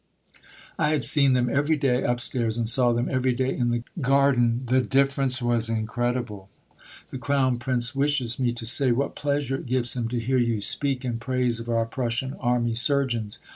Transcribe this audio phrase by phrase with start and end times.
[0.79, 4.63] I had seen them every day upstairs and saw them every day in the garden;
[4.65, 6.49] the difference was incredible....
[7.11, 10.59] The Crown Prince wishes me to say what pleasure it gives him to hear you
[10.59, 13.37] speak in praise of our Prussian army surgeons....